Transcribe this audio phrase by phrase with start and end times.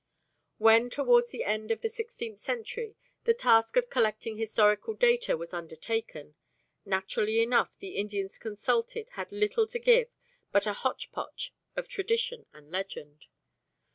[0.57, 5.53] When, towards the end of the sixteenth century, the task of collecting historical data was
[5.53, 6.33] undertaken,
[6.85, 10.09] naturally enough the Indians consulted had little to give
[10.51, 13.27] but a hotchpotch of tradition and legend.